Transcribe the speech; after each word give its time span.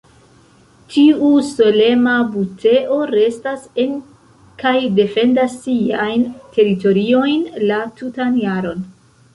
Tiu 0.93 1.27
solema 1.49 2.13
buteo 2.37 2.97
restas 3.13 3.69
en 3.85 3.93
kaj 4.65 4.75
defendas 5.01 5.61
siajn 5.69 6.27
teritoriojn 6.59 7.47
la 7.73 7.81
tutan 8.03 8.45
jaron. 8.49 8.87